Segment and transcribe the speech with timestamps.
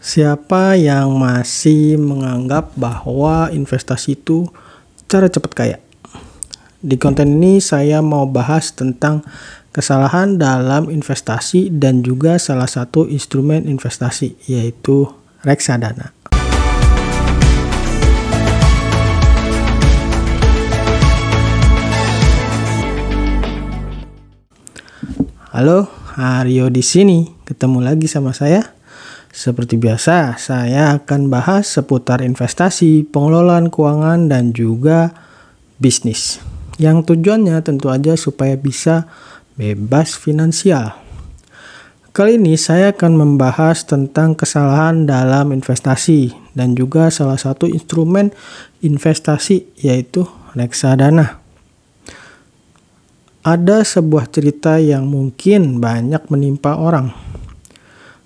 [0.00, 4.48] Siapa yang masih menganggap bahwa investasi itu
[5.04, 5.76] cara cepat kaya?
[6.80, 9.20] Di konten ini saya mau bahas tentang
[9.76, 15.04] kesalahan dalam investasi dan juga salah satu instrumen investasi yaitu
[15.44, 16.16] reksadana.
[25.52, 27.36] Halo, Aryo di sini.
[27.44, 28.79] Ketemu lagi sama saya.
[29.30, 35.14] Seperti biasa, saya akan bahas seputar investasi, pengelolaan keuangan, dan juga
[35.78, 36.42] bisnis.
[36.82, 39.06] Yang tujuannya tentu aja supaya bisa
[39.54, 40.98] bebas finansial.
[42.10, 48.34] Kali ini saya akan membahas tentang kesalahan dalam investasi dan juga salah satu instrumen
[48.82, 50.26] investasi yaitu
[50.58, 51.38] reksadana.
[53.46, 57.14] Ada sebuah cerita yang mungkin banyak menimpa orang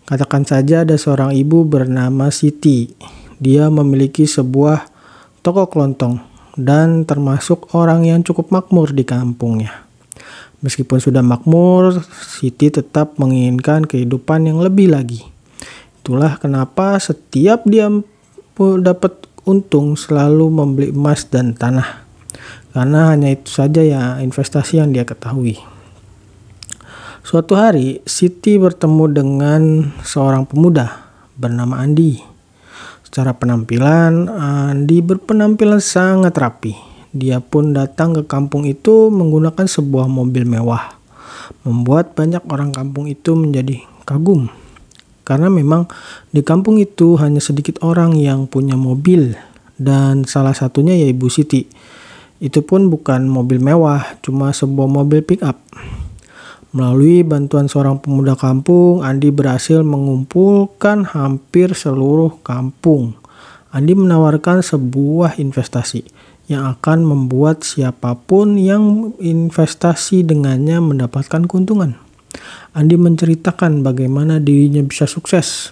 [0.04, 2.92] Katakan saja ada seorang ibu bernama Siti.
[3.40, 4.84] Dia memiliki sebuah
[5.40, 6.20] toko kelontong
[6.60, 9.84] dan termasuk orang yang cukup makmur di kampungnya.
[10.60, 15.24] Meskipun sudah makmur, Siti tetap menginginkan kehidupan yang lebih lagi.
[16.04, 17.88] Itulah kenapa setiap dia
[18.60, 22.04] dapat untung selalu membeli emas dan tanah.
[22.76, 25.73] Karena hanya itu saja ya investasi yang dia ketahui.
[27.24, 29.62] Suatu hari, Siti bertemu dengan
[30.04, 31.08] seorang pemuda
[31.40, 32.20] bernama Andi.
[33.00, 36.76] Secara penampilan, Andi berpenampilan sangat rapi.
[37.16, 41.00] Dia pun datang ke kampung itu menggunakan sebuah mobil mewah.
[41.64, 44.52] Membuat banyak orang kampung itu menjadi kagum.
[45.24, 45.88] Karena memang
[46.28, 49.32] di kampung itu hanya sedikit orang yang punya mobil
[49.80, 51.72] dan salah satunya ya Ibu Siti.
[52.36, 55.64] Itu pun bukan mobil mewah, cuma sebuah mobil pick up.
[56.74, 63.14] Melalui bantuan seorang pemuda kampung, Andi berhasil mengumpulkan hampir seluruh kampung.
[63.70, 66.02] Andi menawarkan sebuah investasi
[66.50, 71.94] yang akan membuat siapa pun yang investasi dengannya mendapatkan keuntungan.
[72.74, 75.70] Andi menceritakan bagaimana dirinya bisa sukses,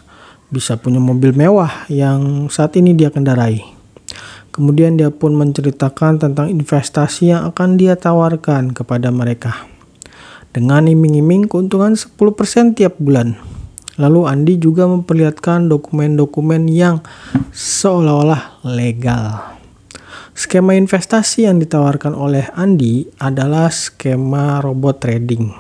[0.55, 3.59] bisa punya mobil mewah yang saat ini dia kendarai.
[4.55, 9.72] Kemudian dia pun menceritakan tentang investasi yang akan dia tawarkan kepada mereka
[10.53, 13.37] dengan iming-iming keuntungan 10% tiap bulan.
[14.01, 17.05] Lalu Andi juga memperlihatkan dokumen-dokumen yang
[17.53, 19.57] seolah-olah legal.
[20.33, 25.53] Skema investasi yang ditawarkan oleh Andi adalah skema robot trading.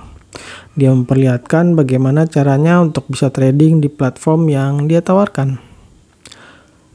[0.72, 5.71] Dia memperlihatkan bagaimana caranya untuk bisa trading di platform yang dia tawarkan.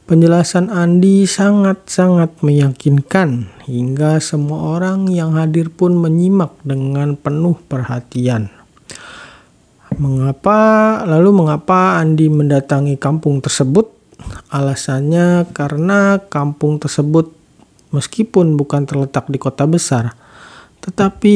[0.07, 8.47] Penjelasan Andi sangat-sangat meyakinkan hingga semua orang yang hadir pun menyimak dengan penuh perhatian.
[10.00, 13.91] Mengapa lalu mengapa Andi mendatangi kampung tersebut?
[14.47, 17.35] Alasannya karena kampung tersebut
[17.91, 20.16] meskipun bukan terletak di kota besar,
[20.88, 21.35] tetapi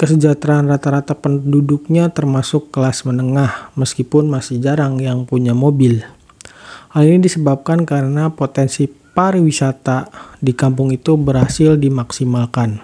[0.00, 6.08] kesejahteraan rata-rata penduduknya termasuk kelas menengah meskipun masih jarang yang punya mobil.
[6.98, 10.10] Hal ini disebabkan karena potensi pariwisata
[10.42, 12.82] di kampung itu berhasil dimaksimalkan.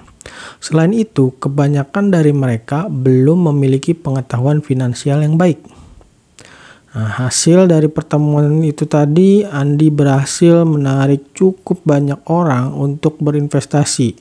[0.63, 5.59] Selain itu, kebanyakan dari mereka belum memiliki pengetahuan finansial yang baik.
[6.95, 14.15] Nah, hasil dari pertemuan itu tadi, Andi berhasil menarik cukup banyak orang untuk berinvestasi.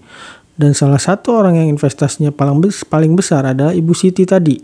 [0.58, 4.58] Dan salah satu orang yang investasinya paling besar adalah Ibu Siti tadi.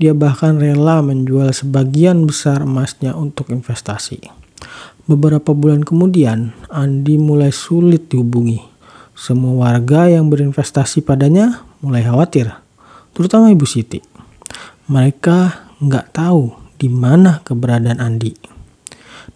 [0.00, 4.45] Dia bahkan rela menjual sebagian besar emasnya untuk investasi.
[5.06, 8.58] Beberapa bulan kemudian, Andi mulai sulit dihubungi.
[9.14, 12.50] Semua warga yang berinvestasi padanya mulai khawatir,
[13.14, 14.02] terutama Ibu Siti.
[14.90, 15.38] Mereka
[15.78, 18.34] nggak tahu di mana keberadaan Andi.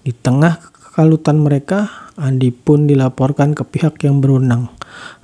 [0.03, 4.75] Di tengah kekalutan mereka, Andi pun dilaporkan ke pihak yang berwenang.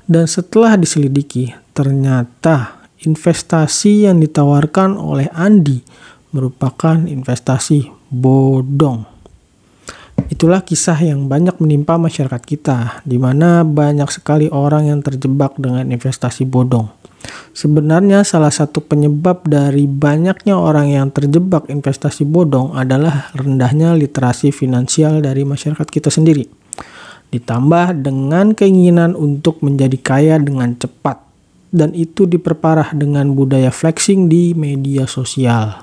[0.06, 5.82] Dan setelah diselidiki, ternyata investasi yang ditawarkan oleh Andi
[6.30, 9.15] merupakan investasi bodong.
[10.26, 15.86] Itulah kisah yang banyak menimpa masyarakat kita, di mana banyak sekali orang yang terjebak dengan
[15.86, 16.90] investasi bodong.
[17.54, 25.24] Sebenarnya salah satu penyebab dari banyaknya orang yang terjebak investasi bodong adalah rendahnya literasi finansial
[25.24, 26.46] dari masyarakat kita sendiri.
[27.32, 31.22] Ditambah dengan keinginan untuk menjadi kaya dengan cepat
[31.74, 35.82] dan itu diperparah dengan budaya flexing di media sosial.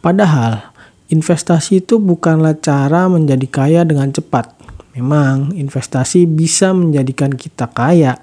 [0.00, 0.72] Padahal,
[1.10, 4.54] investasi itu bukanlah cara menjadi kaya dengan cepat.
[4.94, 8.18] Memang investasi bisa menjadikan kita kaya,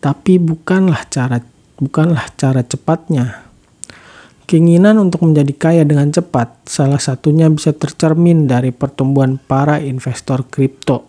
[0.00, 1.40] tapi bukanlah cara
[1.76, 3.44] bukanlah cara cepatnya.
[4.46, 11.02] Keinginan untuk menjadi kaya dengan cepat salah satunya bisa tercermin dari pertumbuhan para investor kripto.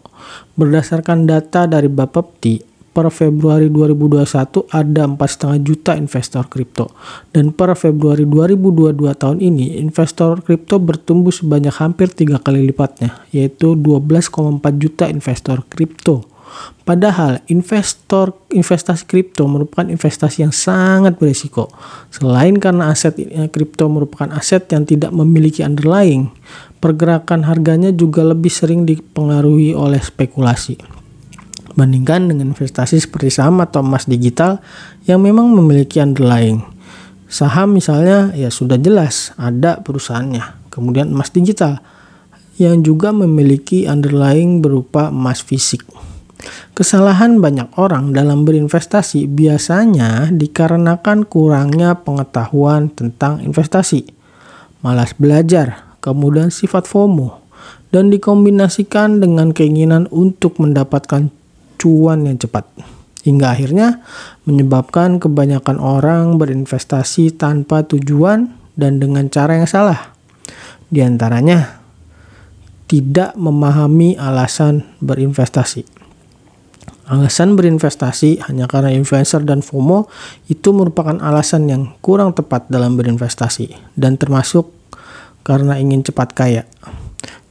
[0.58, 2.67] Berdasarkan data dari Bapepti,
[2.98, 6.98] per Februari 2021 ada 4,5 juta investor kripto.
[7.30, 13.78] Dan per Februari 2022 tahun ini, investor kripto bertumbuh sebanyak hampir tiga kali lipatnya, yaitu
[13.78, 16.26] 12,4 juta investor kripto.
[16.82, 21.70] Padahal investor investasi kripto merupakan investasi yang sangat berisiko.
[22.10, 26.34] Selain karena aset eh, kripto merupakan aset yang tidak memiliki underlying,
[26.82, 30.97] pergerakan harganya juga lebih sering dipengaruhi oleh spekulasi.
[31.78, 34.58] Bandingkan dengan investasi seperti saham atau emas digital
[35.06, 36.66] yang memang memiliki underlying.
[37.30, 40.74] Saham misalnya ya sudah jelas ada perusahaannya.
[40.74, 41.78] Kemudian emas digital
[42.58, 45.86] yang juga memiliki underlying berupa emas fisik.
[46.74, 54.06] Kesalahan banyak orang dalam berinvestasi biasanya dikarenakan kurangnya pengetahuan tentang investasi,
[54.86, 57.42] malas belajar, kemudian sifat FOMO,
[57.90, 61.34] dan dikombinasikan dengan keinginan untuk mendapatkan
[61.78, 62.66] cuan yang cepat.
[63.24, 64.02] Hingga akhirnya
[64.48, 70.16] menyebabkan kebanyakan orang berinvestasi tanpa tujuan dan dengan cara yang salah.
[70.88, 71.84] Di antaranya,
[72.88, 75.84] tidak memahami alasan berinvestasi.
[77.08, 80.12] Alasan berinvestasi hanya karena influencer dan FOMO
[80.52, 84.72] itu merupakan alasan yang kurang tepat dalam berinvestasi dan termasuk
[85.44, 86.64] karena ingin cepat kaya.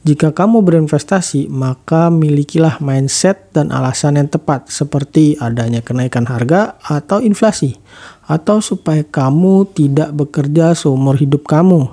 [0.07, 7.19] Jika kamu berinvestasi, maka milikilah mindset dan alasan yang tepat seperti adanya kenaikan harga atau
[7.19, 7.75] inflasi
[8.23, 11.91] atau supaya kamu tidak bekerja seumur hidup kamu.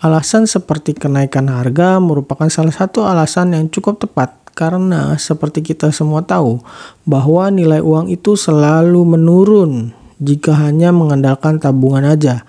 [0.00, 6.24] Alasan seperti kenaikan harga merupakan salah satu alasan yang cukup tepat karena seperti kita semua
[6.24, 6.64] tahu
[7.04, 12.48] bahwa nilai uang itu selalu menurun jika hanya mengandalkan tabungan aja.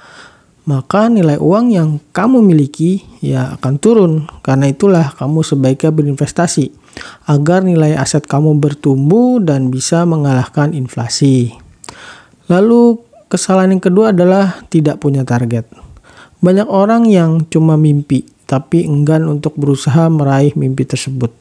[0.65, 4.13] Maka nilai uang yang kamu miliki ya akan turun.
[4.41, 6.73] Karena itulah kamu sebaiknya berinvestasi
[7.29, 11.53] agar nilai aset kamu bertumbuh dan bisa mengalahkan inflasi.
[12.50, 12.97] Lalu
[13.29, 15.69] kesalahan yang kedua adalah tidak punya target.
[16.41, 21.33] Banyak orang yang cuma mimpi tapi enggan untuk berusaha meraih mimpi tersebut.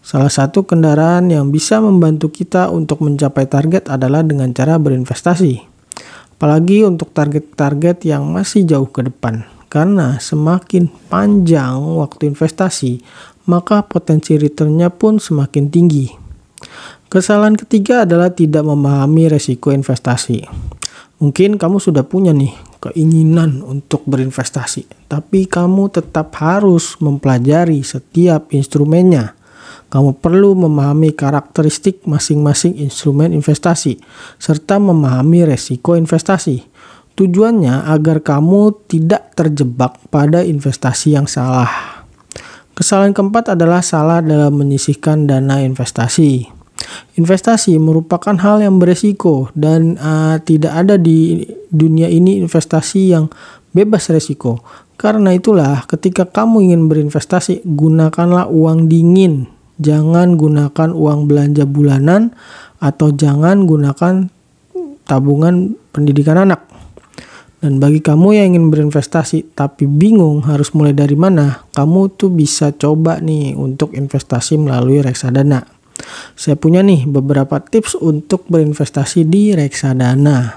[0.00, 5.69] Salah satu kendaraan yang bisa membantu kita untuk mencapai target adalah dengan cara berinvestasi.
[6.40, 9.44] Apalagi untuk target-target yang masih jauh ke depan.
[9.68, 13.04] Karena semakin panjang waktu investasi,
[13.44, 16.08] maka potensi returnnya pun semakin tinggi.
[17.12, 20.48] Kesalahan ketiga adalah tidak memahami resiko investasi.
[21.20, 29.36] Mungkin kamu sudah punya nih keinginan untuk berinvestasi, tapi kamu tetap harus mempelajari setiap instrumennya
[29.90, 33.98] kamu perlu memahami karakteristik masing-masing instrumen investasi
[34.38, 36.62] serta memahami resiko investasi.
[37.18, 41.68] Tujuannya agar kamu tidak terjebak pada investasi yang salah.
[42.72, 46.46] Kesalahan keempat adalah salah dalam menyisihkan dana investasi.
[47.18, 53.28] Investasi merupakan hal yang beresiko dan uh, tidak ada di dunia ini investasi yang
[53.74, 54.62] bebas resiko.
[54.96, 62.36] Karena itulah, ketika kamu ingin berinvestasi, gunakanlah uang dingin jangan gunakan uang belanja bulanan
[62.78, 64.28] atau jangan gunakan
[65.08, 66.68] tabungan pendidikan anak.
[67.60, 72.72] Dan bagi kamu yang ingin berinvestasi tapi bingung harus mulai dari mana, kamu tuh bisa
[72.72, 75.68] coba nih untuk investasi melalui reksadana.
[76.32, 80.56] Saya punya nih beberapa tips untuk berinvestasi di reksadana.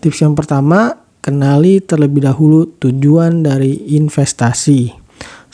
[0.00, 5.03] Tips yang pertama, kenali terlebih dahulu tujuan dari investasi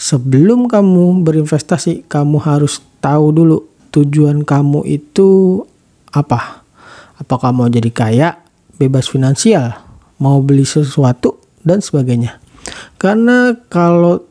[0.01, 5.61] sebelum kamu berinvestasi, kamu harus tahu dulu tujuan kamu itu
[6.17, 6.65] apa.
[7.21, 8.41] Apakah mau jadi kaya,
[8.81, 9.77] bebas finansial,
[10.17, 12.41] mau beli sesuatu, dan sebagainya.
[12.97, 14.25] Karena kalau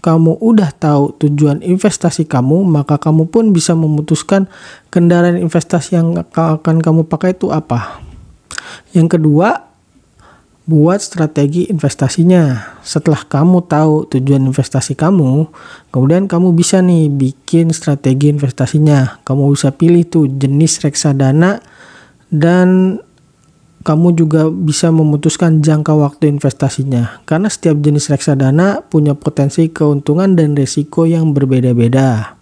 [0.00, 4.48] kamu udah tahu tujuan investasi kamu, maka kamu pun bisa memutuskan
[4.92, 8.00] kendaraan investasi yang akan kamu pakai itu apa.
[8.96, 9.69] Yang kedua,
[10.70, 12.78] buat strategi investasinya.
[12.86, 15.50] Setelah kamu tahu tujuan investasi kamu,
[15.90, 19.18] kemudian kamu bisa nih bikin strategi investasinya.
[19.26, 21.58] Kamu bisa pilih tuh jenis reksadana
[22.30, 23.02] dan
[23.82, 27.18] kamu juga bisa memutuskan jangka waktu investasinya.
[27.26, 32.39] Karena setiap jenis reksadana punya potensi keuntungan dan risiko yang berbeda-beda.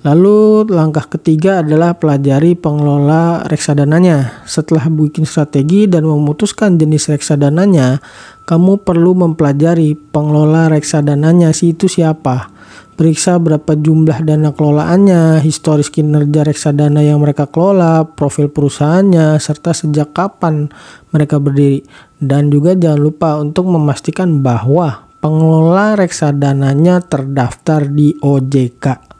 [0.00, 4.48] Lalu langkah ketiga adalah pelajari pengelola reksadananya.
[4.48, 8.00] Setelah bikin strategi dan memutuskan jenis reksadananya,
[8.48, 12.48] kamu perlu mempelajari pengelola reksadananya si itu siapa.
[12.96, 20.16] Periksa berapa jumlah dana kelolaannya, historis kinerja reksadana yang mereka kelola, profil perusahaannya, serta sejak
[20.16, 20.72] kapan
[21.12, 21.84] mereka berdiri.
[22.16, 29.10] Dan juga jangan lupa untuk memastikan bahwa pengelola reksadananya terdaftar di OJK.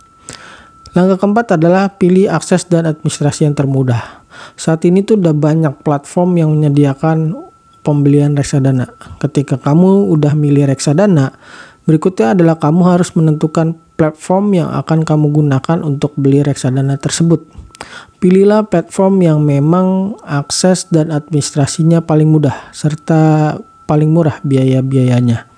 [0.91, 4.27] Langkah keempat adalah pilih akses dan administrasi yang termudah.
[4.59, 7.35] Saat ini tuh udah banyak platform yang menyediakan
[7.87, 8.91] pembelian reksadana.
[9.23, 11.35] Ketika kamu udah milih reksadana,
[11.87, 17.45] berikutnya adalah kamu harus menentukan platform yang akan kamu gunakan untuk beli reksadana tersebut.
[18.21, 23.57] Pilihlah platform yang memang akses dan administrasinya paling mudah serta
[23.89, 25.50] paling murah biaya-biayanya.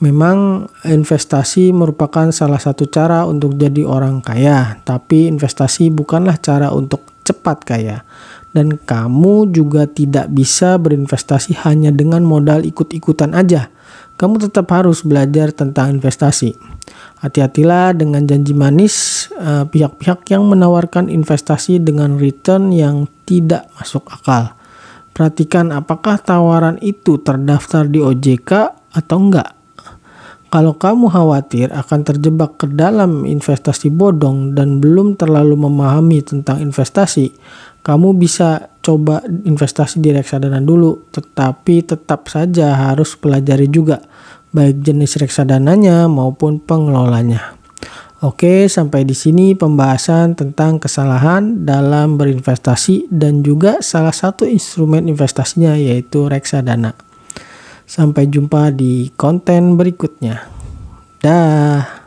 [0.00, 7.04] Memang investasi merupakan salah satu cara untuk jadi orang kaya, tapi investasi bukanlah cara untuk
[7.20, 8.02] cepat kaya.
[8.50, 13.70] Dan kamu juga tidak bisa berinvestasi hanya dengan modal ikut-ikutan aja
[14.20, 16.52] kamu tetap harus belajar tentang investasi.
[17.24, 24.52] Hati-hatilah dengan janji manis eh, pihak-pihak yang menawarkan investasi dengan return yang tidak masuk akal.
[25.16, 29.56] Perhatikan apakah tawaran itu terdaftar di OJK atau enggak.
[30.50, 37.30] Kalau kamu khawatir akan terjebak ke dalam investasi bodong dan belum terlalu memahami tentang investasi,
[37.86, 44.02] kamu bisa coba investasi di reksadana dulu, tetapi tetap saja harus pelajari juga
[44.50, 47.54] baik jenis reksadananya maupun pengelolanya.
[48.20, 55.72] Oke, sampai di sini pembahasan tentang kesalahan dalam berinvestasi dan juga salah satu instrumen investasinya
[55.72, 56.92] yaitu reksadana.
[57.90, 60.46] Sampai jumpa di konten berikutnya.
[61.18, 61.99] Dah.